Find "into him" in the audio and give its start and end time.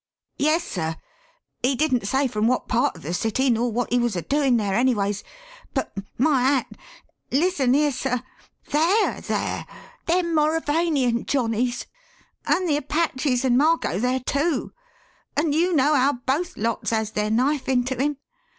17.69-18.17